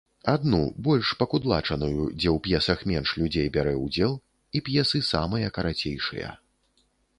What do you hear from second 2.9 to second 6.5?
менш людзей бярэ ўдзел, і п'есы самыя карацейшыя.